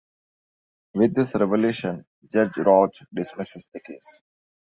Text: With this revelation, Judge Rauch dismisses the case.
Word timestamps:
With 0.95 1.13
this 1.13 1.35
revelation, 1.35 2.07
Judge 2.27 2.57
Rauch 2.57 3.03
dismisses 3.13 3.69
the 3.71 3.81
case. 3.81 4.21